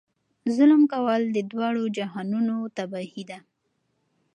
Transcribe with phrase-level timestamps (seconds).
[0.55, 3.37] ظلم کول د دواړو جهانونو تباهي ده.